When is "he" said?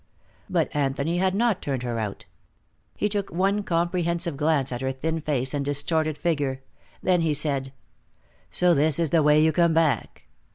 2.95-3.07, 7.21-7.35